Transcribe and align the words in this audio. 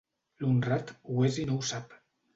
L'honrat 0.43 0.95
ho 0.95 1.21
és 1.31 1.39
i 1.45 1.45
no 1.51 1.59
ho 1.61 1.71
sap. 1.73 1.99